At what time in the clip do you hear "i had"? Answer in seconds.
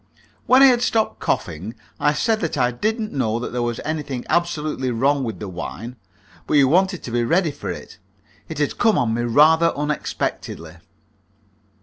0.63-0.81